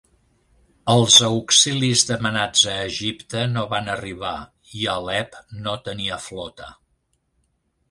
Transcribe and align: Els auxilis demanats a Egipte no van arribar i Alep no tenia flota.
Els 0.93 1.17
auxilis 1.27 2.05
demanats 2.11 2.63
a 2.71 2.79
Egipte 2.87 3.45
no 3.53 3.67
van 3.75 3.93
arribar 3.97 4.33
i 4.81 4.91
Alep 4.97 5.39
no 5.69 5.79
tenia 5.91 6.21
flota. 6.27 6.75